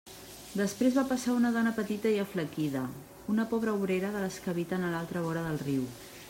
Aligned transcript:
Després 0.59 0.95
va 0.99 1.03
passar 1.09 1.35
una 1.39 1.51
dona 1.57 1.73
petita 1.79 2.13
i 2.15 2.17
aflaquida, 2.23 2.81
una 3.35 3.47
pobra 3.53 3.77
obrera 3.81 4.11
de 4.17 4.25
les 4.25 4.39
que 4.47 4.53
habiten 4.55 4.89
a 4.89 4.91
l'altra 4.97 5.25
vora 5.29 5.47
del 5.51 5.63
riu. 5.69 5.87